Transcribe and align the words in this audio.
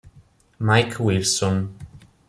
Mike 0.57 0.97
Wilson 0.97 1.77